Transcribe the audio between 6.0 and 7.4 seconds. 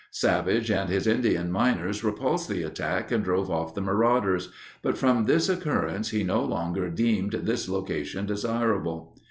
he no longer deemed